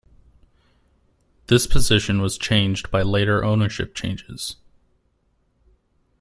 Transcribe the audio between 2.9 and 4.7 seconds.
later ownership changes.